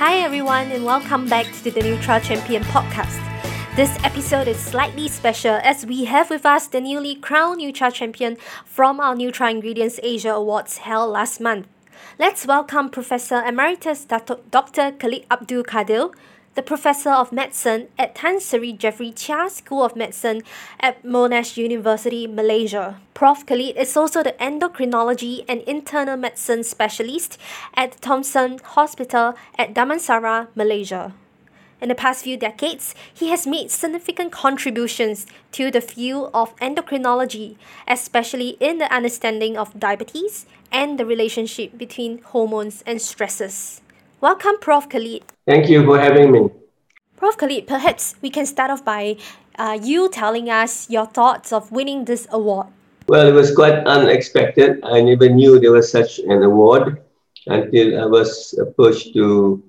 [0.00, 3.20] Hi, everyone, and welcome back to the Nutra Champion podcast.
[3.76, 8.38] This episode is slightly special as we have with us the newly crowned Nutra Champion
[8.64, 11.66] from our Nutra Ingredients Asia Awards held last month.
[12.18, 14.92] Let's welcome Professor Emeritus Dr.
[14.92, 16.08] Khalid Abdul Kadir,
[16.56, 20.42] the Professor of Medicine at Tan Sri Jeffrey Cheah School of Medicine
[20.80, 23.00] at Monash University, Malaysia.
[23.14, 23.46] Prof.
[23.46, 27.38] Khalid is also the endocrinology and internal medicine specialist
[27.74, 31.14] at Thomson Hospital at Damansara, Malaysia.
[31.80, 37.56] In the past few decades, he has made significant contributions to the field of endocrinology,
[37.86, 43.80] especially in the understanding of diabetes and the relationship between hormones and stresses.
[44.20, 44.86] Welcome, Prof.
[44.86, 45.22] Khalid.
[45.46, 46.50] Thank you for having me.
[47.16, 47.38] Prof.
[47.38, 49.16] Khalid, perhaps we can start off by
[49.58, 52.66] uh, you telling us your thoughts of winning this award.
[53.08, 54.84] Well, it was quite unexpected.
[54.84, 57.02] I never knew there was such an award
[57.46, 59.62] until I was approached to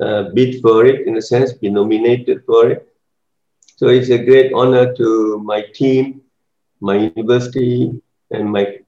[0.00, 2.88] uh, bid for it, in a sense, be nominated for it.
[3.76, 6.22] So it's a great honor to my team,
[6.80, 8.78] my university, and my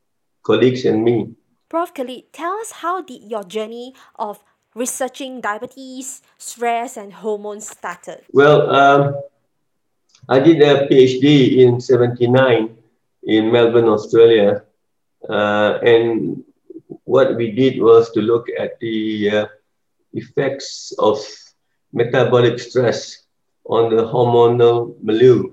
[0.45, 1.29] colleagues and me.
[1.69, 1.93] Prof.
[1.93, 4.43] Khalid, tell us how did your journey of
[4.75, 8.23] researching diabetes, stress, and hormones started?
[8.33, 9.15] Well, um,
[10.29, 12.77] I did a PhD in 79
[13.25, 14.65] in Melbourne, Australia.
[15.29, 16.45] Uh, and
[17.05, 19.47] what we did was to look at the uh,
[20.13, 21.19] effects of
[21.93, 23.25] metabolic stress
[23.65, 25.53] on the hormonal milieu.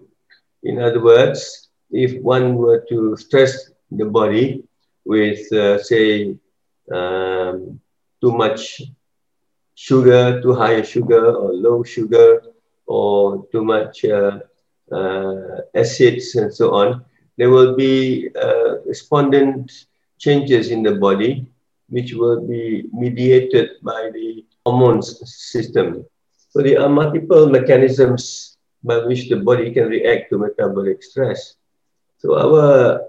[0.63, 4.63] In other words, if one were to stress the body
[5.05, 6.35] with, uh, say,
[6.91, 7.79] um,
[8.21, 8.81] too much
[9.75, 12.41] sugar, too high sugar or low sugar,
[12.87, 14.39] or too much uh,
[14.91, 17.03] uh, acids and so on,
[17.37, 19.71] there will be uh, respondent
[20.19, 21.45] changes in the body,
[21.89, 26.05] which will be mediated by the hormones system.
[26.49, 31.55] So there are multiple mechanisms by which the body can react to metabolic stress.
[32.17, 33.01] So our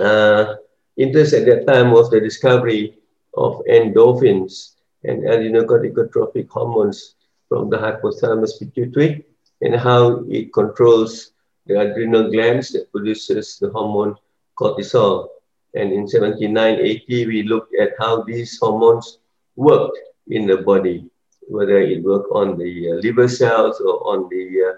[0.00, 0.54] uh,
[0.96, 2.94] interest at that time was the discovery
[3.36, 7.14] of endorphins, and adrenocorticotropic hormones
[7.48, 9.24] from the hypothalamus pituitary
[9.60, 11.32] and how it controls
[11.66, 14.16] the adrenal glands that produces the hormone
[14.58, 15.28] cortisol.
[15.74, 19.18] And in 7980, we looked at how these hormones
[19.56, 19.98] worked
[20.28, 21.08] in the body,
[21.48, 24.74] whether it worked on the uh, liver cells or on the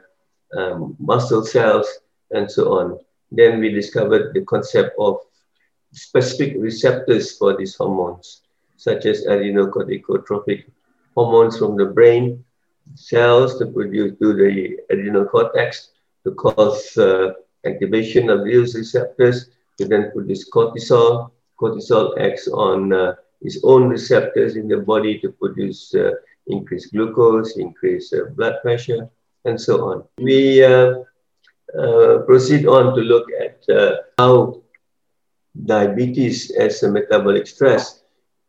[0.56, 1.86] uh, um, muscle cells
[2.32, 2.98] and so on.
[3.30, 5.18] Then we discovered the concept of
[5.92, 8.42] specific receptors for these hormones
[8.80, 10.64] such as adrenocorticotropic
[11.14, 12.42] hormones from the brain
[12.94, 15.90] cells to produce to the adrenal cortex
[16.24, 17.32] to cause uh,
[17.66, 21.30] activation of these receptors to then produce cortisol.
[21.60, 26.12] Cortisol acts on uh, its own receptors in the body to produce uh,
[26.46, 29.10] increased glucose, increased uh, blood pressure,
[29.44, 30.04] and so on.
[30.16, 31.04] We uh,
[31.78, 33.60] uh, proceed on to look at
[34.16, 34.62] how
[35.66, 37.99] diabetes as a metabolic stress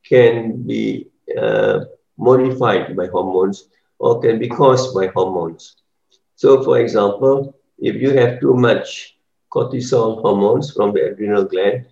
[0.07, 1.07] can be
[1.39, 1.79] uh,
[2.17, 3.67] modified by hormones
[3.99, 5.75] or can be caused by hormones.
[6.35, 9.17] So, for example, if you have too much
[9.53, 11.85] cortisol hormones from the adrenal gland,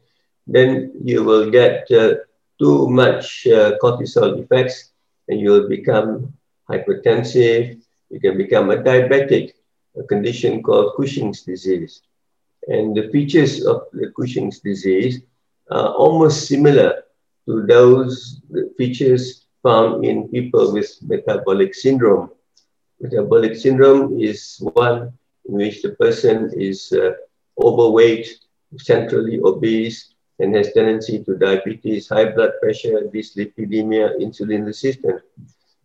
[0.48, 2.16] then you will get uh,
[2.60, 4.92] too much uh, cortisol effects
[5.28, 6.34] and you will become
[6.70, 7.80] hypertensive.
[8.10, 9.52] You can become a diabetic,
[9.98, 12.02] a condition called Cushing's disease.
[12.68, 15.22] And the features of the Cushing's disease
[15.72, 17.04] are almost similar
[17.50, 18.42] to those
[18.78, 22.30] features found in people with metabolic syndrome.
[23.02, 25.12] Metabolic syndrome is one
[25.48, 27.14] in which the person is uh,
[27.58, 28.28] overweight,
[28.78, 35.22] centrally obese, and has tendency to diabetes, high blood pressure, dyslipidemia, insulin resistance.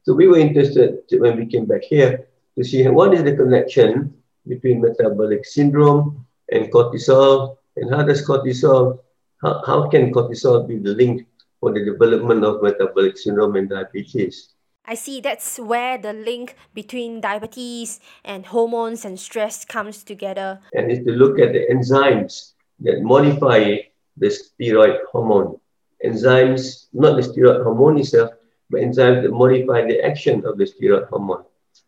[0.03, 4.13] So we were interested when we came back here to see what is the connection
[4.47, 8.99] between metabolic syndrome and cortisol, and how does cortisol,
[9.41, 11.25] how, how can cortisol be linked
[11.65, 14.51] for the development of metabolic syndrome and diabetes.
[14.85, 20.61] I see that's where the link between diabetes and hormones and stress comes together.
[20.75, 23.77] And is to look at the enzymes that modify
[24.19, 25.59] the steroid hormone.
[26.05, 28.33] Enzymes, not the steroid hormone itself,
[28.69, 31.45] but enzymes that modify the action of the steroid hormone.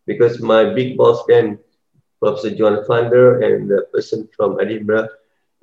[0.07, 1.59] Because my big boss then,
[2.19, 5.11] Professor John Funder and the person from Edinburgh,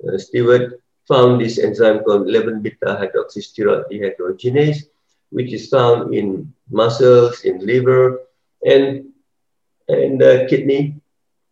[0.06, 4.84] uh, Stewart, found this enzyme called 11 beta hydroxysteroid dehydrogenase,
[5.30, 8.20] which is found in muscles, in liver,
[8.66, 9.06] and,
[9.88, 10.94] and the kidney.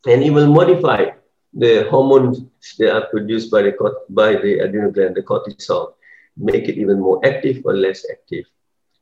[0.07, 1.11] And it will modify
[1.53, 2.43] the hormones
[2.79, 3.73] that are produced by the,
[4.09, 5.95] by the adrenal gland, the cortisol,
[6.37, 8.47] make it even more active or less active.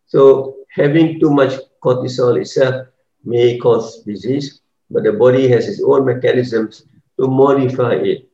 [0.06, 2.86] So having too much cortisol itself
[3.24, 4.60] may cause disease,
[4.90, 6.84] but the body has its own mechanisms
[7.18, 8.28] to modify it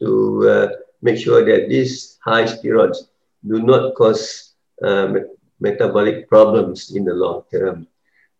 [0.00, 0.68] to uh,
[1.02, 3.08] make sure that these high steroids
[3.46, 5.14] do not cause uh,
[5.60, 7.86] metabolic problems in the long term.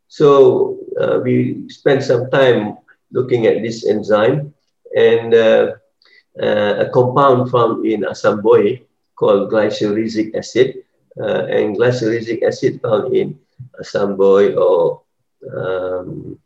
[0.09, 2.79] So uh, we spent some time
[3.13, 4.55] looking at this enzyme
[4.97, 5.75] and uh,
[6.41, 8.83] uh, a compound found in Assam-Boye
[9.17, 10.85] called glycyrrhizic acid
[11.21, 13.39] uh, and glycyrrhizic acid found in
[13.81, 15.03] Assam-Boye or
[15.53, 16.39] um,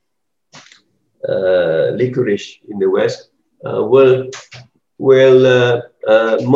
[1.28, 3.30] uh, licorice in the West
[3.62, 4.28] will,
[5.08, 5.82] will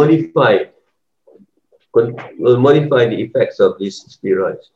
[0.00, 0.54] modify
[2.44, 4.66] will modify the effects of these steroids.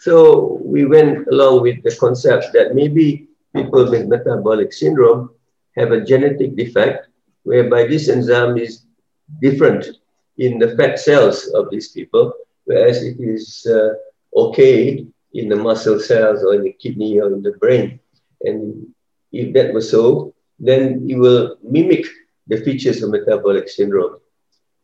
[0.00, 5.30] So we went along with the concept that maybe people with metabolic syndrome
[5.76, 7.08] have a genetic defect
[7.44, 8.86] whereby this enzyme is
[9.40, 9.86] different
[10.38, 12.32] in the fat cells of these people,
[12.64, 13.92] whereas it is uh,
[14.34, 18.00] okay in the muscle cells or in the kidney or in the brain.
[18.42, 18.86] And
[19.30, 22.06] if that was so, then it will mimic
[22.46, 24.16] the features of metabolic syndrome.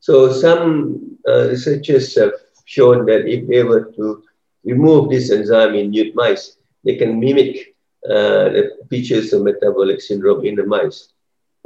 [0.00, 2.32] So some uh, researchers have
[2.64, 4.22] shown that if they were to
[4.64, 7.74] remove this enzyme in nude mice, they can mimic
[8.08, 11.08] uh, the features of metabolic syndrome in the mice.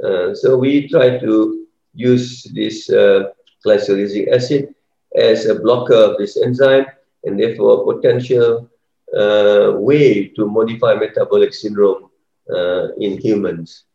[0.03, 3.29] Uh, so we try to use this uh,
[3.65, 4.73] glycyrrhizic acid
[5.15, 6.85] as a blocker of this enzyme
[7.23, 8.69] and therefore a potential
[9.17, 12.09] uh, way to modify metabolic syndrome
[12.53, 13.85] uh, in humans.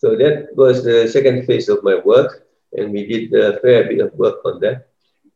[0.00, 4.00] So that was the second phase of my work and we did a fair bit
[4.00, 4.88] of work on that.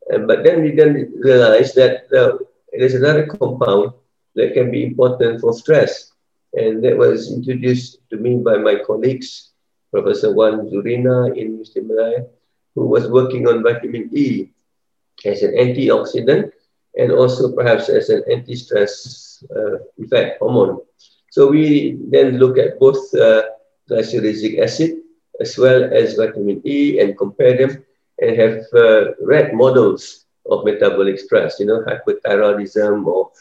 [0.08, 2.38] And, but then we then realized that uh,
[2.72, 3.92] there's another compound
[4.36, 6.12] that can be important for stress.
[6.54, 9.52] And that was introduced to me by my colleagues,
[9.92, 12.24] Professor Wan Zurina in Muslim Malaya,
[12.74, 14.48] who was working on vitamin E
[15.26, 16.52] as an antioxidant
[16.96, 20.80] and also perhaps as an anti-stress uh, effect hormone.
[21.30, 23.42] So we then look at both uh,
[23.88, 25.00] glycyrrhizic acid
[25.40, 27.84] as well as vitamin E and compare them
[28.20, 33.32] and have uh, rat models of metabolic stress, you know, hypothyroidism or,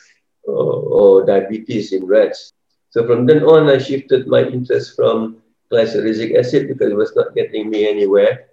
[0.43, 2.53] or, or, diabetes in rats.
[2.89, 5.37] So from then on, I shifted my interest from
[5.71, 8.47] glycyrrhizic acid because it was not getting me anywhere.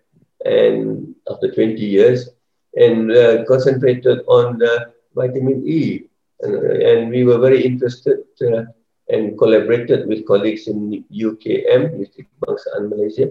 [0.45, 2.29] And after 20 years,
[2.75, 6.05] and uh, concentrated on the vitamin E.
[6.41, 8.65] And, and we were very interested uh,
[9.11, 13.31] and collaborated with colleagues in UKM, University Kebangsaan Malaysia,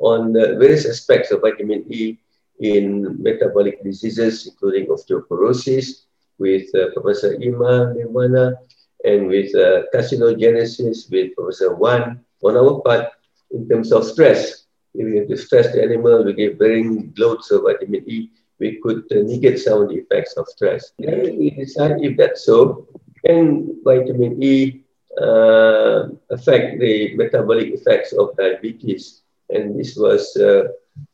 [0.00, 2.18] on the various aspects of vitamin E
[2.60, 6.08] in metabolic diseases, including osteoporosis,
[6.38, 8.56] with uh, Professor Ima Nirwana,
[9.04, 12.24] and with uh, carcinogenesis with Professor Wan.
[12.42, 13.10] On our part,
[13.50, 14.64] in terms of stress,
[14.94, 19.22] if we stress the animal, we give varying loads of vitamin E, we could uh,
[19.22, 20.92] negate some of the effects of stress.
[20.98, 22.86] Then we decide if that's so,
[23.24, 24.82] can vitamin E
[25.20, 29.22] uh, affect the metabolic effects of diabetes.
[29.50, 30.68] And this was uh,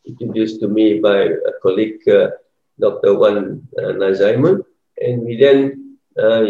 [0.07, 2.31] introduced to me by a colleague, uh,
[2.81, 3.15] Dr.
[3.15, 4.65] Wan uh, Nazaimoon.
[5.01, 6.43] And we then uh,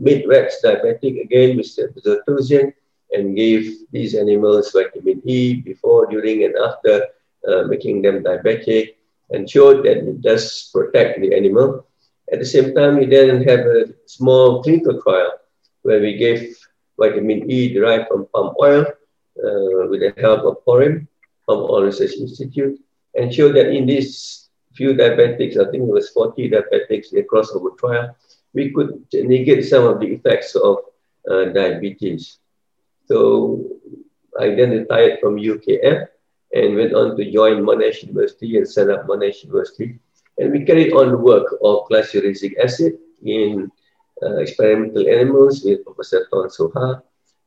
[0.00, 2.72] made rats diabetic again with ceftriaxone
[3.12, 7.06] and gave these animals vitamin E before, during, and after
[7.46, 8.96] uh, making them diabetic
[9.30, 11.86] and showed that it does protect the animal.
[12.32, 15.38] At the same time, we then have a small clinical trial
[15.82, 16.56] where we gave
[16.98, 21.08] vitamin E derived from palm oil uh, with the help of PORIM,
[21.46, 22.80] Palm Oil Research Institute,
[23.14, 27.22] and showed that in these few diabetics, I think it was 40 diabetics in a
[27.22, 28.16] crossover trial,
[28.52, 30.78] we could negate some of the effects of
[31.30, 32.38] uh, diabetes.
[33.06, 33.64] So
[34.38, 36.06] I then retired from UKM
[36.52, 39.98] and went on to join Monash University and set up Monash University.
[40.38, 43.70] And we carried on the work of glycyrrhizic acid in
[44.22, 47.02] experimental animals with Professor Ton Soha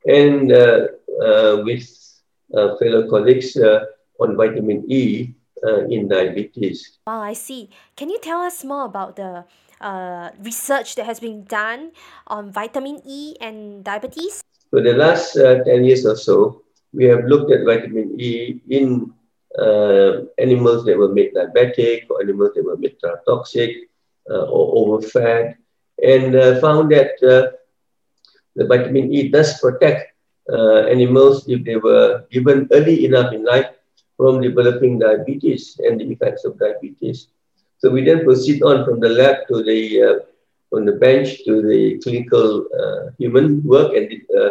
[0.05, 0.88] and uh,
[1.21, 1.88] uh, with
[2.53, 3.57] fellow colleagues
[4.19, 5.33] on vitamin E
[5.89, 6.99] in diabetes.
[7.07, 7.69] Wow, I see.
[7.95, 9.45] Can you tell us more about the
[9.81, 11.91] uh, research that has been done
[12.27, 14.43] on vitamin E and diabetes?
[14.69, 19.11] For the last uh, 10 years or so, we have looked at vitamin E in
[19.57, 23.89] uh, animals that were made diabetic or animals that were made toxic
[24.29, 24.45] or
[24.77, 25.57] overfed
[26.03, 27.51] and uh, found that uh,
[28.56, 30.13] the vitamin E does protect
[30.51, 33.68] uh, animals if they were given early enough in life
[34.18, 37.27] from developing diabetes and the effects of diabetes.
[37.77, 40.25] So we then proceed on from the lab to the uh,
[40.70, 44.50] from the bench to the clinical uh, human work and uh,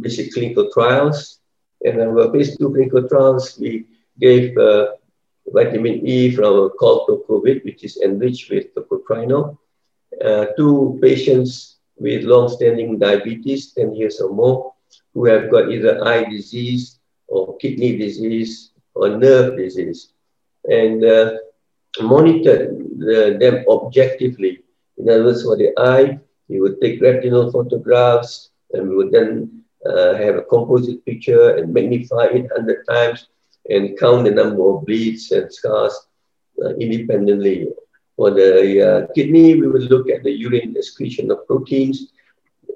[0.00, 1.40] basic clinical trials.
[1.84, 3.86] And our phase two clinical trials, we
[4.20, 4.54] gave
[5.52, 9.58] vitamin E from a called Tocovid, which is enriched with tocotrienol
[10.24, 14.72] uh, two patients with long-standing diabetes, 10 years or more,
[15.14, 16.98] who have got either eye disease
[17.28, 20.12] or kidney disease or nerve disease,
[20.64, 21.32] and uh,
[22.00, 24.62] monitored the, them objectively.
[24.98, 29.62] In other words, for the eye, we would take retinal photographs and we would then
[29.86, 33.28] uh, have a composite picture and magnify it 100 times
[33.68, 35.94] and count the number of bleeds and scars
[36.64, 37.68] uh, independently.
[38.20, 38.52] For the
[38.88, 42.12] uh, kidney, we will look at the urine excretion of proteins,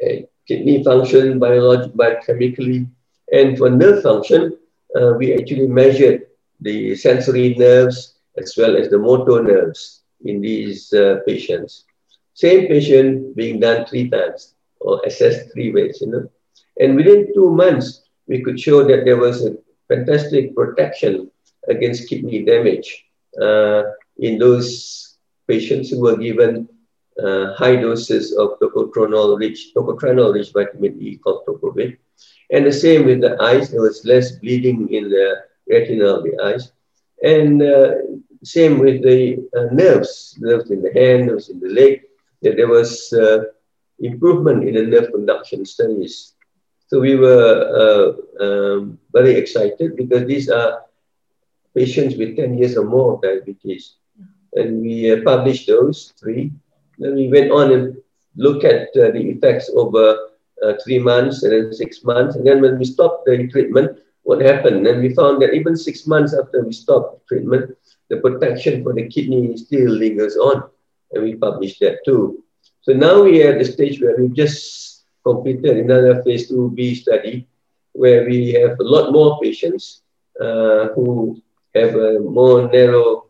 [0.05, 2.89] uh, kidney function biochemically,
[3.33, 4.57] and for nerve function,
[4.99, 6.23] uh, we actually measured
[6.61, 11.85] the sensory nerves as well as the motor nerves in these uh, patients.
[12.35, 16.31] Same patient being done three times or assessed three ways, you know.
[16.81, 19.57] And within two months, we could show that there was a
[19.89, 21.31] fantastic protection
[21.69, 23.05] against kidney damage
[23.41, 23.83] uh,
[24.19, 25.14] in those
[25.49, 26.69] patients who were given
[27.23, 31.97] uh, high doses of tocotrienol rich, tocotrienol rich vitamin E called Tocovid.
[32.51, 35.37] And the same with the eyes, there was less bleeding in the
[35.71, 36.73] retina of the eyes.
[37.23, 37.91] And uh,
[38.43, 42.03] same with the uh, nerves, nerves in the hand, nerves in the leg,
[42.43, 43.45] that there was uh,
[44.01, 46.35] improvement in the nerve conduction studies.
[46.89, 50.81] So we were uh, um, very excited because these are
[51.77, 53.95] patients with 10 years or more of diabetes.
[54.55, 56.53] And we uh, published those three.
[56.99, 57.97] Then we went on and
[58.37, 60.31] looked at uh, the effects over
[60.63, 62.37] uh, three months and then six months.
[62.37, 64.87] And then when we stopped the treatment, what happened?
[64.87, 67.77] And we found that even six months after we stopped treatment,
[68.09, 70.63] the protection for the kidney still lingers on.
[71.13, 72.45] And we published that too.
[72.83, 77.49] So now we are at the stage where we've just completed another phase 2B study
[77.93, 80.03] where we have a lot more patients
[80.41, 81.41] uh, who
[81.75, 83.24] have a more narrow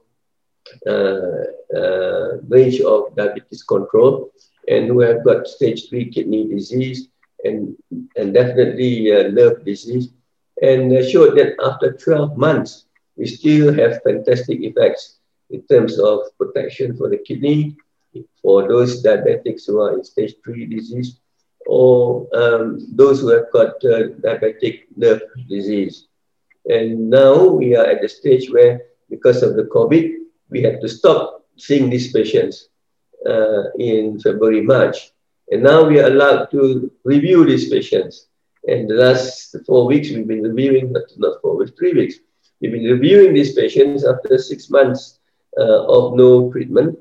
[2.49, 4.33] range of diabetes control
[4.69, 7.09] and who have got stage 3 kidney disease
[7.45, 7.77] and,
[8.17, 10.09] and definitely uh, nerve disease
[10.63, 15.19] and showed that after 12 months, we still have fantastic effects
[15.51, 17.77] in terms of protection for the kidney,
[18.41, 21.21] for those diabetics who are in stage 3 disease,
[21.67, 26.07] or um, those who have got uh, diabetic nerve disease.
[26.67, 30.89] And now we are at the stage where, because of the COVID, we had to
[30.89, 32.69] stop seeing these patients
[33.27, 35.13] uh, in February, March.
[35.51, 38.29] And now we are allowed to review these patients.
[38.67, 42.17] And the last four weeks, we've been reviewing, but not four weeks, three weeks.
[42.61, 45.19] We've been reviewing these patients after six months
[45.59, 46.99] uh, of no treatment.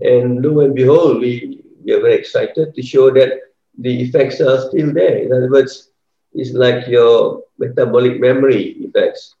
[0.00, 3.40] And lo and behold, we, we are very excited to show that
[3.78, 5.18] the effects are still there.
[5.18, 5.90] In other words,
[6.32, 9.34] it's like your metabolic memory effects.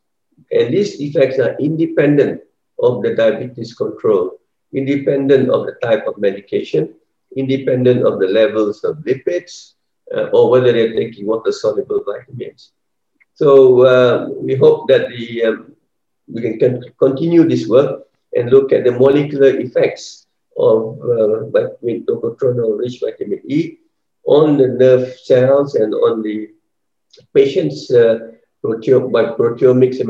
[0.50, 2.42] And these effects are independent
[2.82, 4.40] of the diabetes control,
[4.74, 6.94] independent of the type of medication,
[7.36, 9.74] independent of the levels of lipids,
[10.14, 12.72] uh, or whether they're taking water-soluble vitamins.
[13.34, 15.72] So uh, we hope that the, um,
[16.28, 18.02] we can continue this work
[18.34, 23.78] and look at the molecular effects of uh, vitamin tocotrienol-rich vitamin E
[24.24, 26.50] on the nerve cells and on the
[27.34, 28.18] patient's uh,
[28.62, 30.08] by proteomics and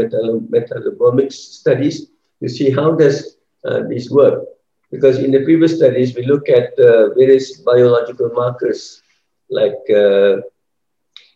[0.51, 2.12] metabolomics studies
[2.43, 4.45] to see how does uh, this work.
[4.91, 9.03] Because in the previous studies, we look at uh, various biological markers
[9.49, 10.43] like uh,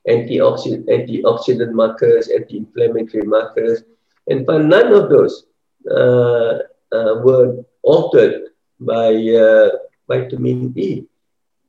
[0.09, 3.85] antioxidant, antioxidant markers, anti-inflammatory markers,
[4.29, 5.47] and found none of those
[5.91, 6.59] uh,
[6.93, 9.71] uh, were altered by uh,
[10.09, 11.05] vitamin E,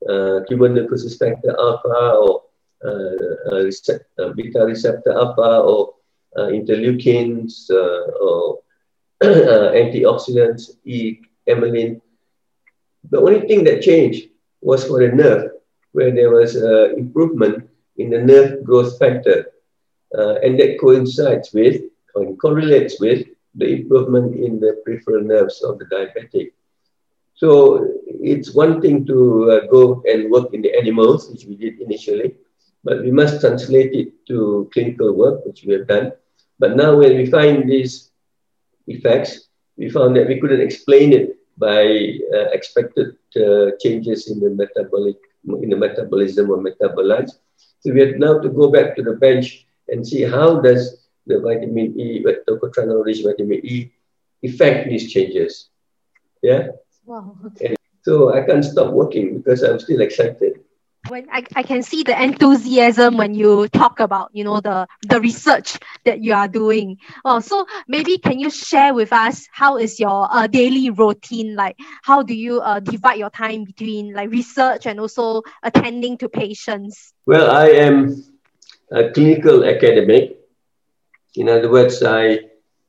[0.08, 2.42] uh, tuberculosis factor alpha or
[4.34, 5.94] beta receptor alpha or
[6.36, 8.58] interleukins or
[9.22, 12.00] antioxidants, E, amylin.
[13.10, 14.28] The only thing that changed
[14.60, 15.50] was for the nerve,
[15.92, 19.50] where there was uh, improvement in the nerve growth factor.
[20.16, 21.82] Uh, and that coincides with,
[22.14, 26.52] or correlates with, the improvement in the peripheral nerves of the diabetic.
[27.34, 31.80] So it's one thing to uh, go and work in the animals, which we did
[31.80, 32.36] initially,
[32.84, 36.12] but we must translate it to clinical work, which we have done.
[36.58, 38.07] But now when we find these
[38.88, 44.50] effects, we found that we couldn't explain it by uh, expected uh, changes in the
[44.50, 45.16] metabolic
[45.62, 47.32] in the metabolism or metabolites.
[47.80, 51.40] So we have now to go back to the bench and see how does the
[51.40, 53.90] vitamin E, tocotrienol rich vitamin E,
[54.44, 55.70] affect these changes.
[56.42, 56.68] Yeah.
[57.06, 57.36] Wow.
[57.46, 57.76] Okay.
[58.02, 60.60] so I can't stop working because I'm still excited.
[61.08, 65.20] When I, I can see the enthusiasm when you talk about you know the the
[65.20, 66.98] research that you are doing.
[67.24, 71.76] Oh so maybe can you share with us how is your uh, daily routine like?
[72.02, 77.12] How do you uh, divide your time between like research and also attending to patients?
[77.26, 78.24] Well i am
[78.90, 80.38] a clinical academic.
[81.36, 82.38] In other words i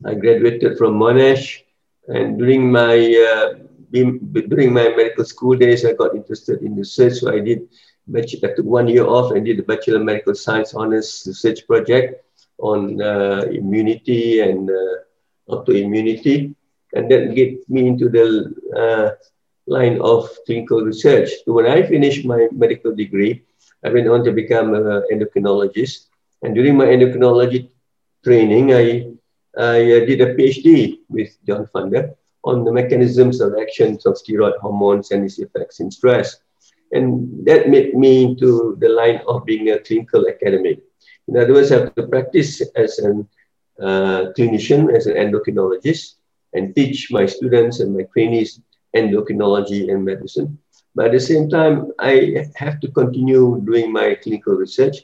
[0.06, 1.62] i graduated from monash
[2.08, 2.96] and during my
[3.30, 3.48] uh,
[3.92, 7.14] during my medical school days, I got interested in research.
[7.14, 7.68] So I did
[8.16, 12.24] I took one year off and did a Bachelor of Medical Science honors research project
[12.58, 16.56] on uh, immunity and uh, autoimmunity.
[16.94, 19.10] And that get me into the uh,
[19.68, 21.30] line of clinical research.
[21.46, 23.44] So when I finished my medical degree,
[23.84, 26.08] I went on to become an endocrinologist.
[26.42, 27.70] And during my endocrinology
[28.24, 29.12] training, I,
[29.58, 34.58] I uh, did a PhD with John Funder on the mechanisms of actions of steroid
[34.58, 36.38] hormones and its effects in stress.
[36.92, 40.80] And that made me to the line of being a clinical academic.
[41.28, 43.12] In other words, I have to practice as a
[43.82, 46.16] uh, clinician, as an endocrinologist,
[46.54, 48.62] and teach my students and my trainees
[48.96, 50.58] endocrinology and medicine.
[50.96, 54.98] But at the same time, I have to continue doing my clinical research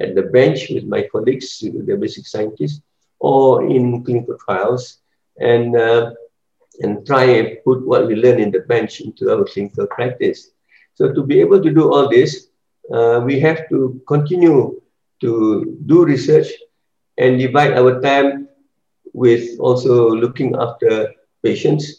[0.00, 2.80] at the bench with my colleagues, the basic scientists,
[3.18, 4.98] or in clinical trials,
[5.38, 6.12] and uh,
[6.80, 10.50] and try and put what we learn in the bench into our clinical practice.
[10.94, 12.48] So to be able to do all this,
[12.92, 14.80] uh, we have to continue
[15.20, 16.48] to do research
[17.18, 18.48] and divide our time
[19.12, 21.98] with also looking after patients.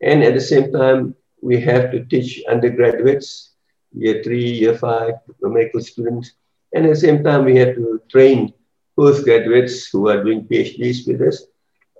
[0.00, 3.52] And at the same time, we have to teach undergraduates,
[3.92, 6.32] year three, year five, medical students.
[6.72, 8.52] And at the same time, we have to train
[8.96, 11.46] postgraduates who are doing PhDs with us,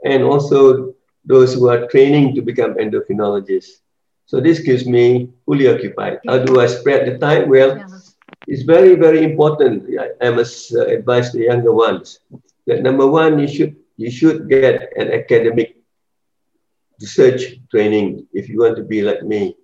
[0.05, 0.95] and also
[1.25, 3.81] those who are training to become endocrinologists.
[4.31, 6.21] So this keeps me fully occupied.
[6.25, 7.49] How do I spread the time?
[7.51, 7.89] Well, yeah.
[8.47, 9.91] it's very, very important.
[10.23, 12.21] I, must uh, advise the younger ones
[12.71, 15.83] that number one, you should you should get an academic
[17.01, 19.57] research training if you want to be like me.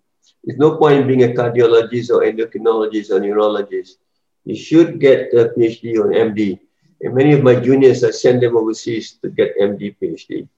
[0.42, 3.98] There's no point being a cardiologist or endocrinologist or neurologist.
[4.44, 6.58] You should get a PhD or MD.
[7.00, 10.48] And many of my juniors, I send them overseas to get MD, PhD.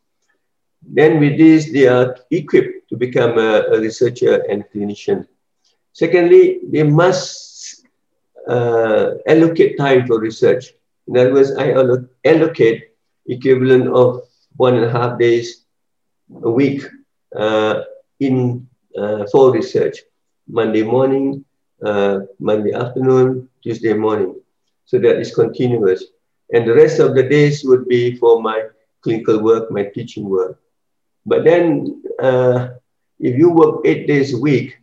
[0.80, 5.27] Then with this, they are equipped to become a, a researcher and clinician.
[5.92, 7.87] Secondly, they must
[8.48, 10.72] uh, allocate time for research.
[11.07, 11.72] In other words, I
[12.24, 12.85] allocate
[13.27, 14.22] equivalent of
[14.57, 15.64] one and a half days
[16.42, 16.83] a week
[17.37, 17.83] uh,
[18.20, 19.98] in uh, for research.
[20.48, 21.44] Monday morning,
[21.85, 24.40] uh, Monday afternoon, Tuesday morning.
[24.87, 26.05] So that is continuous.
[26.53, 28.64] And the rest of the days would be for my
[29.03, 30.59] clinical work, my teaching work.
[31.27, 32.68] But then, uh,
[33.18, 34.78] if you work eight days a week,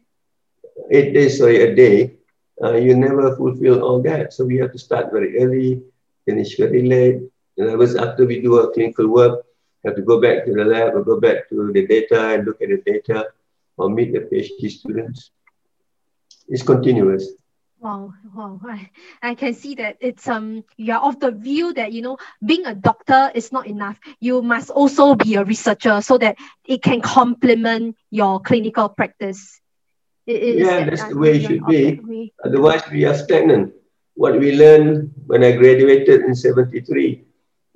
[0.92, 2.16] eight days sorry, a day,
[2.64, 4.34] uh, you never fulfill all that.
[4.34, 5.82] So we have to start very early,
[6.26, 7.22] finish very late.
[7.58, 9.46] In other words, after we do our clinical work,
[9.86, 12.62] have to go back to the lab or go back to the data and look
[12.62, 13.28] at the data
[13.78, 15.32] or meet the PhD students.
[16.48, 17.30] It's continuous.
[17.86, 18.60] Wow, wow.
[18.66, 18.90] I,
[19.22, 22.74] I can see that it's um you're of the view that you know being a
[22.74, 24.00] doctor is not enough.
[24.20, 29.62] You must also be a researcher so that it can complement your clinical practice.
[30.26, 32.34] It, yeah, that's the way it should be.
[32.44, 33.76] Otherwise, we are stagnant.
[34.16, 37.24] What we learned when I graduated in 73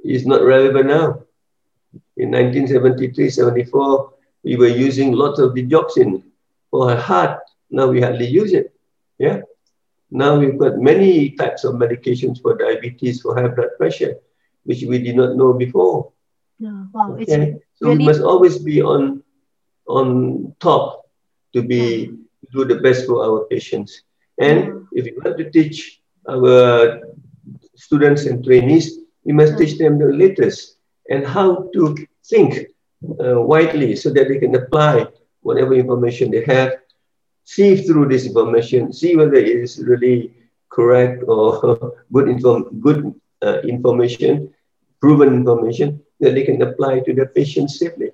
[0.04, 1.22] is not relevant now.
[2.18, 6.24] In 1973, 74, we were using lots of digoxin
[6.72, 7.42] for our heart.
[7.70, 8.74] Now we hardly use it.
[9.20, 9.42] Yeah.
[10.12, 14.16] Now we've got many types of medications for diabetes, for high blood pressure,
[14.64, 16.12] which we did not know before.
[16.58, 17.24] Yeah, wow, okay?
[17.24, 18.00] it's so really...
[18.00, 19.24] we must always be on
[19.88, 21.10] on top
[21.54, 22.12] to be yeah.
[22.54, 24.02] do the best for our patients.
[24.38, 25.00] And yeah.
[25.00, 27.02] if you want to teach our
[27.76, 29.58] students and trainees, you must yeah.
[29.60, 30.78] teach them the latest
[31.10, 31.96] and how to
[32.26, 32.68] think
[33.24, 35.08] uh, widely so that they can apply
[35.42, 36.74] whatever information they have
[37.44, 40.32] sieve through this information, see whether it is really
[40.72, 44.50] correct or good, inform- good uh, information,
[45.02, 48.12] proven information that they can apply to their patients safely.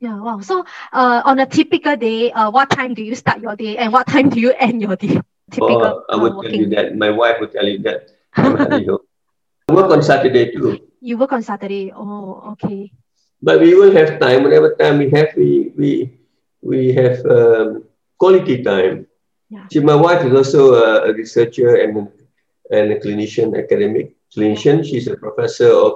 [0.00, 0.40] Yeah, wow.
[0.40, 3.92] So uh, on a typical day, uh, what time do you start your day and
[3.92, 5.20] what time do you end your day?
[5.50, 6.96] Typical, oh, I would uh, tell you that.
[6.96, 8.10] My wife would tell you that.
[8.36, 10.78] I work on Saturday too.
[11.00, 11.92] You work on Saturday.
[11.94, 12.92] Oh, okay.
[13.42, 14.42] But we will have time.
[14.44, 15.90] Whatever time we have, we we
[16.62, 17.84] we have um,
[18.20, 19.06] quality time.
[19.48, 19.66] Yeah.
[19.72, 22.08] See, my wife is also a, a researcher and,
[22.70, 24.84] and a clinician, academic clinician.
[24.84, 25.92] She's a professor of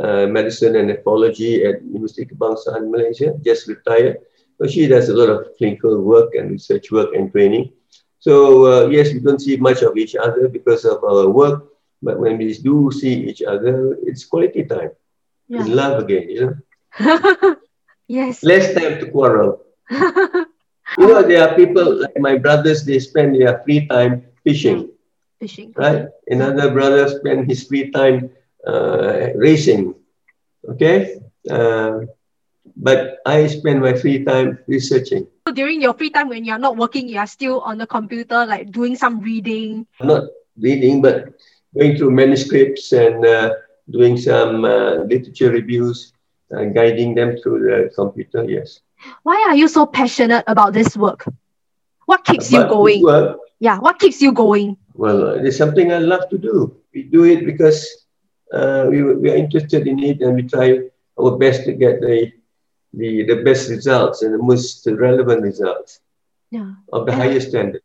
[0.00, 4.18] uh, medicine and nephrology at University Kebangsaan Malaysia, just retired.
[4.58, 7.72] So she does a lot of clinical work and research work and training.
[8.20, 8.34] So
[8.66, 11.68] uh, yes, we don't see much of each other because of our work,
[12.02, 14.90] but when we do see each other, it's quality time.
[15.48, 15.60] Yeah.
[15.60, 17.56] In love again, you know.
[18.08, 18.42] yes.
[18.42, 19.60] Less time to quarrel.
[20.98, 24.88] You know, there are people like my brothers, they spend their free time fishing,
[25.40, 25.72] Fishing.
[25.76, 26.06] right?
[26.28, 28.30] Another brother spend his free time
[28.66, 29.94] uh, racing,
[30.70, 31.20] okay?
[31.48, 32.00] Uh,
[32.76, 35.26] but I spend my free time researching.
[35.46, 38.46] So during your free time when you're not working, you are still on the computer,
[38.46, 39.86] like doing some reading.
[40.00, 40.24] Not
[40.58, 41.34] reading, but
[41.76, 43.50] going through manuscripts and uh,
[43.90, 46.12] doing some uh, literature reviews,
[46.56, 48.80] uh, guiding them through the computer, yes.
[49.22, 51.24] Why are you so passionate about this work?
[52.06, 53.02] What keeps you going?
[53.02, 54.76] Well, Yeah, what keeps you going?
[54.94, 56.76] well, it's something I love to do.
[56.94, 57.84] We do it because
[58.52, 60.80] uh, we, we are interested in it and we try
[61.20, 62.32] our best to get the,
[62.94, 66.00] the, the best results and the most relevant results
[66.50, 66.72] Yeah.
[66.92, 67.82] of the And- highest standard.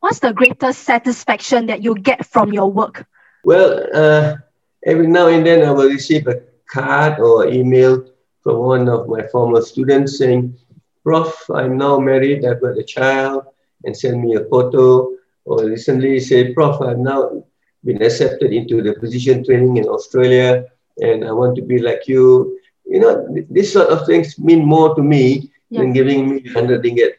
[0.00, 3.06] What's the greatest satisfaction that you get from your work?
[3.44, 4.36] Well, uh,
[4.84, 6.40] every now and then I will receive a
[6.72, 8.06] card or email
[8.42, 10.56] from one of my former students saying,
[11.04, 13.44] Prof, I'm now married, I've got a child,
[13.84, 15.10] and send me a photo.
[15.44, 17.44] Or recently say, Prof, I've now
[17.84, 20.64] been accepted into the physician training in Australia,
[20.98, 22.58] and I want to be like you.
[22.86, 26.82] You know, th- this sort of things mean more to me than giving me 100
[26.84, 27.14] ringgit.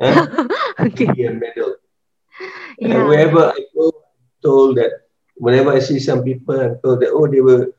[0.00, 0.48] Huh?
[0.80, 1.26] okay.
[1.26, 1.74] A medal.
[2.90, 3.04] And Yeah.
[3.04, 4.92] wherever I go, I'm told that
[5.36, 7.72] whenever I see some people, I'm told that oh they were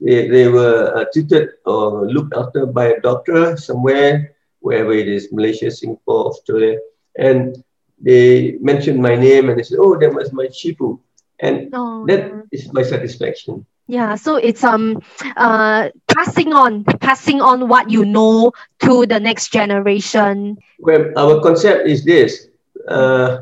[0.00, 5.28] they, they were uh, treated or looked after by a doctor somewhere, wherever it is,
[5.32, 6.78] Malaysia, Singapore, Australia,
[7.18, 7.56] and
[8.00, 10.98] they mentioned my name and they said, oh that was my chifu,
[11.40, 13.64] and Oh, that is my satisfaction.
[13.86, 15.00] Yeah, so it's um
[15.36, 20.58] uh passing on passing on what you know to the next generation.
[20.78, 22.48] Well, our concept is this:
[22.88, 23.38] uh,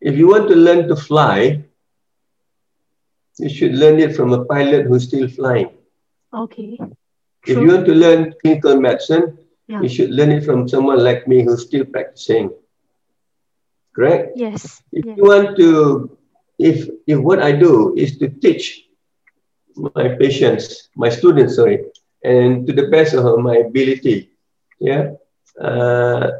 [0.00, 1.64] if you want to learn to fly,
[3.38, 5.70] you should learn it from a pilot who's still flying.
[6.32, 6.78] Okay.
[7.46, 7.62] If True.
[7.62, 9.80] you want to learn clinical medicine, Yeah.
[9.82, 12.50] you should learn it from someone like me who's still practicing.
[13.94, 14.32] Correct?
[14.36, 14.82] Yes.
[14.92, 15.16] If yes.
[15.16, 15.68] you want to,
[16.58, 18.88] if if what I do is to teach
[19.76, 21.84] my patients, my students, sorry,
[22.24, 24.30] and to the best of my ability,
[24.80, 25.12] yeah,
[25.60, 26.30] uh,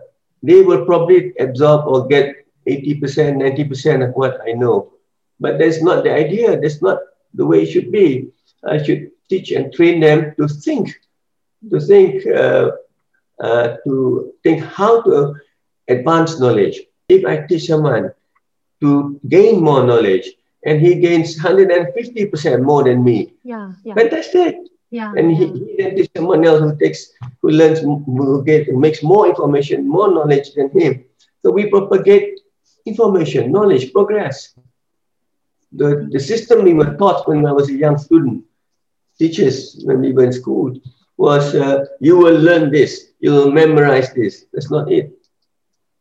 [0.42, 4.92] they will probably absorb or get 80%, 90% of what I know.
[5.40, 6.58] But that's not the idea.
[6.60, 6.98] That's not
[7.34, 8.28] the way it should be.
[8.64, 10.88] I should teach and train them to think,
[11.70, 12.70] to think, uh,
[13.42, 15.34] uh, to think how to
[15.88, 16.80] advance knowledge.
[17.08, 18.10] If I teach someone
[18.80, 20.26] to gain more knowledge
[20.64, 23.72] and he gains 150% more than me, Yeah.
[23.84, 23.94] Yeah.
[23.94, 24.56] fantastic.
[24.90, 25.12] Yeah.
[25.16, 29.02] And he, he then teach someone else who takes, who learns, who gets, who makes
[29.02, 31.04] more information, more knowledge than him.
[31.42, 32.40] So we propagate
[32.86, 34.54] information, knowledge, progress.
[35.74, 38.44] The, the system we were taught when I was a young student,
[39.18, 40.74] teachers when we were in school,
[41.16, 44.44] was uh, you will learn this, you will memorize this.
[44.52, 45.12] That's not it.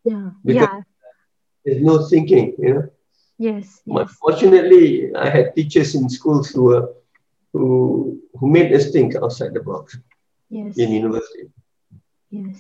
[0.04, 0.32] Yeah.
[0.44, 0.82] Because- Yeah.
[1.64, 2.88] There's no thinking, you know.
[3.38, 3.82] Yes.
[3.86, 4.18] But Yes.
[4.24, 6.86] fortunately, I had teachers in schools who were,
[7.54, 9.98] who who made us think outside the box
[10.50, 10.76] Yes.
[10.78, 11.46] in university.
[12.32, 12.60] Yes.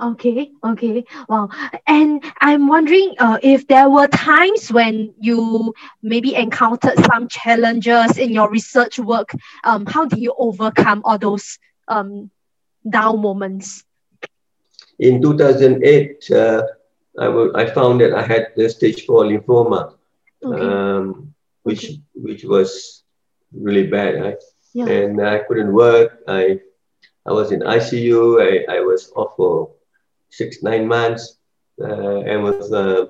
[0.00, 0.50] Okay.
[0.64, 1.04] Okay.
[1.28, 1.48] Wow.
[1.86, 8.30] And I'm wondering uh, if there were times when you maybe encountered some challenges in
[8.30, 9.30] your research work.
[9.64, 12.30] Um, how do you overcome all those um
[12.88, 13.84] down moments?
[14.98, 16.62] In 2008, uh,
[17.18, 19.94] I wa- I found that I had the stage four lymphoma,
[20.42, 20.70] Okay.
[20.70, 22.00] um, which Okay.
[22.14, 23.02] which was
[23.52, 24.42] really bad, right?
[24.74, 24.86] yeah.
[24.86, 26.10] and I couldn't work.
[26.28, 26.60] I
[27.26, 28.40] I was in ICU.
[28.40, 29.70] I, I was off for
[30.30, 31.38] six nine months,
[31.80, 33.06] uh, and was uh,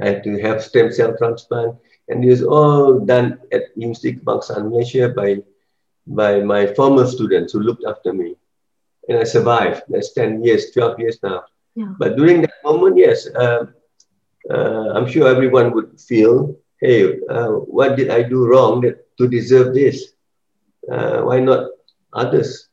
[0.00, 1.76] I had to have stem cell transplant,
[2.08, 5.42] and it was all done at University Kebangsaan Malaysia by
[6.06, 8.36] by my former students who looked after me,
[9.08, 9.82] and I survived.
[9.88, 11.44] That's ten years, twelve years now.
[11.76, 11.94] Yeah.
[11.98, 13.66] But during that moment, yes, uh,
[14.50, 19.28] uh, I'm sure everyone would feel, hey, uh, what did I do wrong that, to
[19.28, 20.12] deserve this?
[20.88, 21.70] uh, why not
[22.12, 22.68] others?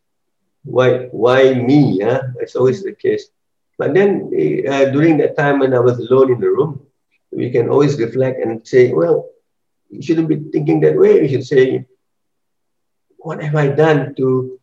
[0.63, 1.99] Why why me?
[2.01, 2.21] Huh?
[2.39, 3.29] It's always the case.
[3.77, 4.29] But then
[4.69, 6.79] uh, during that time when I was alone in the room,
[7.31, 9.25] we can always reflect and say, well,
[9.89, 11.21] you shouldn't be thinking that way.
[11.21, 11.85] You should say,
[13.17, 14.57] what have I done to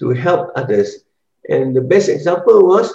[0.00, 1.04] to help others?
[1.48, 2.86] And the best example was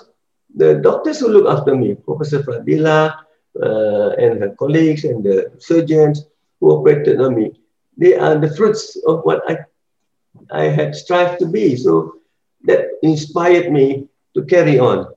[0.55, 3.13] the doctors who look after me, Professor Fradila
[3.61, 6.25] uh, and her colleagues and the surgeons
[6.59, 7.53] who operated on me.
[7.97, 9.57] They are the fruits of what I
[10.51, 11.75] I had strived to be.
[11.75, 12.15] So
[12.65, 15.07] that inspired me to carry on.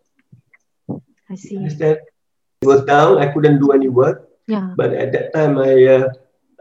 [1.30, 1.56] I see.
[1.56, 1.98] Understand?
[2.62, 3.18] It was down.
[3.18, 4.28] I couldn't do any work.
[4.46, 4.72] Yeah.
[4.76, 6.08] But at that time, I uh,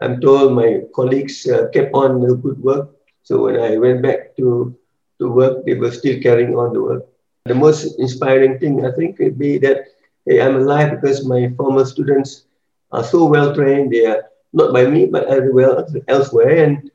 [0.02, 2.90] I'm told my colleagues uh, kept on the good work.
[3.24, 4.76] So when I went back to
[5.20, 7.04] to work, they were still carrying on the work.
[7.46, 9.86] The most inspiring thing I think would be that
[10.26, 12.46] hey, I'm alive because my former students
[12.92, 13.92] are so well trained.
[13.92, 16.90] They are not by me, but everywhere elsewhere, and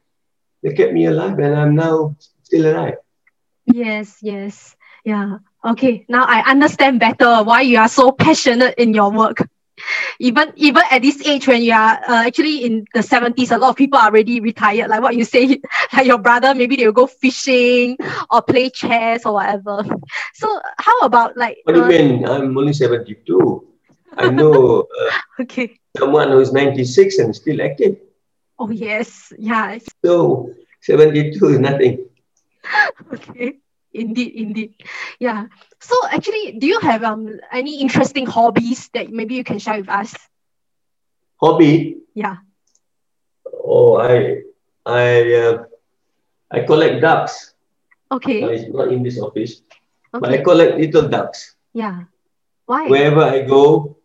[0.62, 2.96] they kept me alive, and I'm now still alive.
[3.66, 5.38] Yes, yes, yeah.
[5.64, 9.38] Okay, now I understand better why you are so passionate in your work.
[10.18, 13.70] Even even at this age, when you are uh, actually in the seventies, a lot
[13.70, 14.88] of people are already retired.
[14.90, 15.61] Like what you say,
[15.92, 17.96] like your brother, maybe they will go fishing
[18.31, 19.85] or play chess or whatever.
[20.35, 21.59] So how about like?
[21.64, 22.27] What do you uh, mean?
[22.27, 23.66] I'm only seventy-two.
[24.16, 24.87] I know.
[25.03, 25.79] Uh, okay.
[25.96, 27.96] Someone who is ninety-six and still active.
[28.59, 29.79] Oh yes, yeah.
[30.05, 32.07] So seventy-two is nothing.
[33.12, 33.62] okay
[33.94, 34.74] indeed indeed.
[35.18, 35.46] Yeah.
[35.81, 39.88] So actually do you have um any interesting hobbies that maybe you can share with
[39.88, 40.14] us?
[41.40, 41.96] Hobby?
[42.14, 42.37] Yeah.
[43.74, 44.16] Oh i
[44.87, 45.55] i uh,
[46.57, 47.35] i collect ducks.
[48.11, 48.42] Okay.
[48.55, 49.52] It's not in this office.
[50.14, 50.20] Okay.
[50.20, 51.57] but i collect little ducks.
[51.72, 52.05] Yeah.
[52.66, 52.88] Why?
[52.90, 53.96] Wherever i go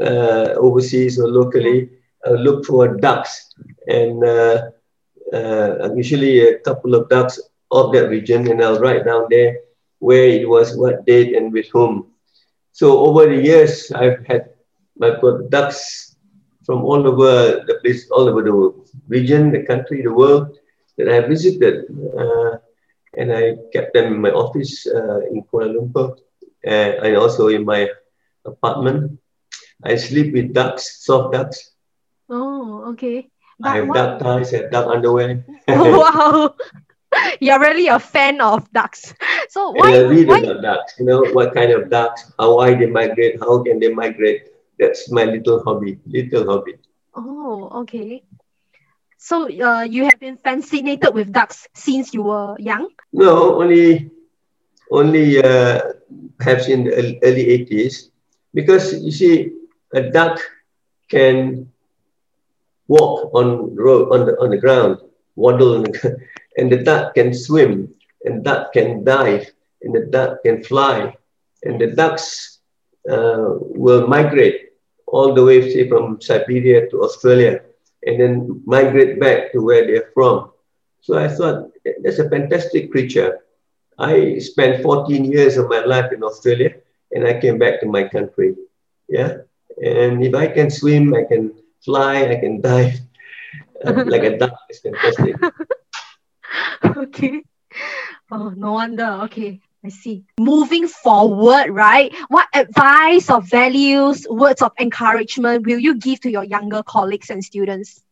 [0.00, 1.78] uh, overseas or locally
[2.26, 3.32] i look for ducks.
[3.86, 4.56] And uh,
[5.32, 9.56] uh, usually a couple of ducks of that region and I'll write down there
[9.98, 12.06] where it was, what date, and with whom.
[12.72, 14.50] So over the years, I've had
[14.96, 16.16] my products
[16.64, 18.72] from all over the place, all over the
[19.08, 20.56] region, the country, the world
[20.98, 21.84] that I visited.
[22.18, 22.56] Uh,
[23.16, 26.16] and I kept them in my office uh, in Kuala Lumpur
[26.66, 27.88] uh, and also in my
[28.44, 29.18] apartment.
[29.84, 31.72] I sleep with ducks, soft ducks.
[32.28, 33.28] Oh, okay.
[33.58, 33.94] But I have what?
[33.94, 35.44] duck ties, I have duck underwear.
[35.68, 36.54] Wow.
[37.40, 39.14] You're really a fan of ducks.
[39.48, 39.92] So why?
[39.92, 40.38] And I read why?
[40.42, 40.94] about ducks.
[40.98, 44.48] You know what kind of ducks, how why they migrate, how can they migrate.
[44.78, 46.74] That's my little hobby, little hobby.
[47.14, 48.22] Oh, okay.
[49.18, 52.88] So uh, you have been fascinated with ducks since you were young?
[53.12, 54.10] No, only,
[54.90, 55.80] only uh,
[56.38, 58.10] perhaps in the early 80s.
[58.54, 59.52] Because you see,
[59.92, 60.40] a duck
[61.10, 61.68] can
[62.88, 64.98] walk on road on the on the ground,
[65.36, 66.16] waddle on the,
[66.56, 69.50] and the duck can swim, and duck can dive,
[69.82, 71.14] and the duck can fly,
[71.64, 72.58] and the ducks
[73.10, 74.72] uh, will migrate
[75.06, 77.60] all the way, say, from Siberia to Australia,
[78.04, 80.50] and then migrate back to where they're from.
[81.00, 81.70] So I thought
[82.02, 83.38] that's a fantastic creature.
[83.98, 86.74] I spent 14 years of my life in Australia,
[87.12, 88.54] and I came back to my country.
[89.08, 89.38] Yeah,
[89.82, 91.52] and if I can swim, I can
[91.84, 92.98] fly, I can dive
[93.84, 94.58] uh, like a duck.
[94.68, 95.36] It's fantastic.
[96.96, 97.42] okay.
[98.30, 99.20] Oh, no wonder.
[99.24, 99.60] Okay.
[99.86, 100.24] I see.
[100.40, 102.12] Moving forward, right?
[102.28, 107.44] What advice or values, words of encouragement will you give to your younger colleagues and
[107.44, 108.02] students?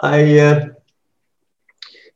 [0.00, 0.66] I uh,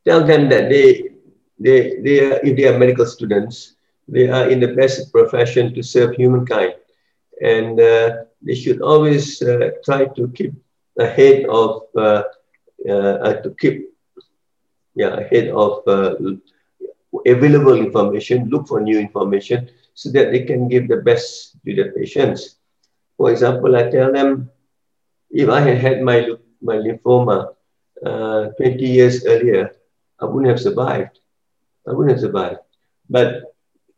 [0.06, 1.10] tell them that they,
[1.58, 3.74] they, they are, if they are medical students,
[4.08, 6.74] they are in the best profession to serve humankind.
[7.42, 10.54] And uh, they should always uh, try to keep
[10.98, 12.22] ahead of, uh,
[12.88, 13.91] uh, to keep
[14.94, 16.14] yeah, ahead of uh,
[17.26, 21.92] available information, look for new information so that they can give the best to their
[21.92, 22.56] patients.
[23.16, 24.50] For example, I tell them,
[25.30, 26.28] if I had had my,
[26.62, 27.54] my lymphoma
[28.04, 29.70] uh, 20 years earlier,
[30.20, 31.18] I wouldn't have survived.
[31.88, 32.58] I wouldn't have survived.
[33.08, 33.54] But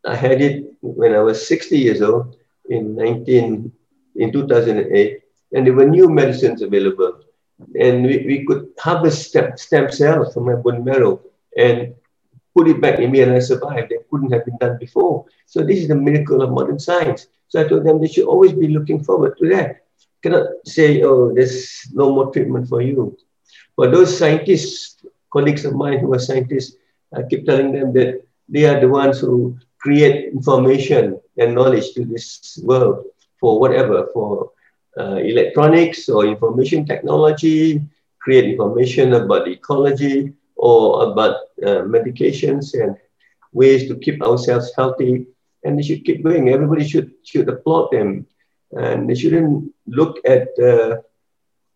[0.06, 2.36] I had it when I was 60 years old
[2.68, 3.72] in 19,
[4.16, 5.20] in 2008,
[5.52, 7.20] and there were new medicines available
[7.80, 11.20] and we, we could harvest stem, stem cells from my bone marrow
[11.56, 11.94] and
[12.56, 13.90] put it back in me and I survived.
[13.90, 15.26] That couldn't have been done before.
[15.46, 17.26] So this is the miracle of modern science.
[17.48, 19.82] So I told them they should always be looking forward to that.
[20.22, 23.16] Cannot say, oh, there's no more treatment for you.
[23.76, 26.76] For those scientists, colleagues of mine who are scientists,
[27.12, 32.04] I keep telling them that they are the ones who create information and knowledge to
[32.04, 33.04] this world
[33.38, 34.50] for whatever, for
[34.98, 37.80] uh, electronics or information technology,
[38.20, 42.96] create information about ecology or about uh, medications and
[43.52, 45.26] ways to keep ourselves healthy.
[45.64, 46.48] And they should keep going.
[46.48, 48.26] Everybody should, should applaud them.
[48.72, 50.96] And they shouldn't look at uh,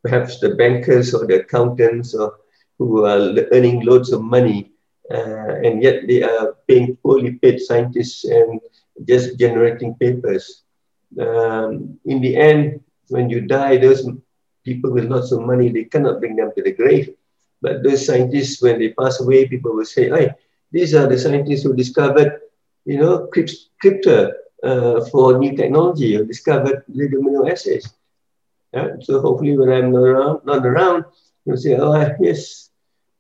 [0.03, 2.37] perhaps the bankers or the accountants or
[2.79, 4.73] who are earning loads of money
[5.11, 8.61] uh, and yet they are paying poorly paid scientists and
[9.07, 10.63] just generating papers.
[11.19, 14.09] Um, in the end, when you die, those
[14.65, 17.15] people with lots of money, they cannot bring them to the grave.
[17.61, 20.31] But those scientists, when they pass away, people will say, hey,
[20.71, 22.41] these are the scientists who discovered,
[22.85, 23.29] you know,
[23.81, 27.95] crypto, uh, for new technology or discovered little amino acids.
[28.73, 28.97] Yeah?
[29.01, 31.05] So hopefully when I'm not around, not around,
[31.45, 32.71] you'll say, oh, yes,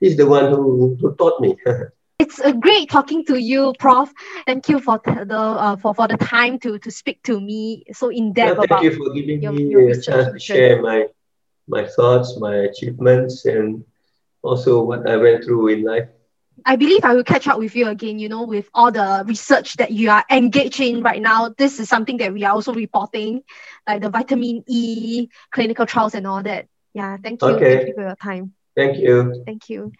[0.01, 1.57] he's the one who, who taught me.
[2.28, 4.12] it's a great talking to you, Prof.
[4.46, 8.10] Thank you for the uh, for, for the time to to speak to me so
[8.10, 8.68] in depth yeah, about.
[8.68, 11.06] Thank you for giving your, me your a chance to share my
[11.66, 13.84] my thoughts, my achievements, and
[14.42, 16.08] also what I went through in life.
[16.66, 19.76] I believe I will catch up with you again, you know, with all the research
[19.76, 21.54] that you are engaged in right now.
[21.56, 23.42] This is something that we are also reporting,
[23.86, 26.66] like the vitamin E clinical trials and all that.
[26.92, 27.48] Yeah, thank you.
[27.48, 27.76] Okay.
[27.76, 28.54] Thank you for your time.
[28.76, 29.44] Thank you.
[29.46, 29.92] Thank you.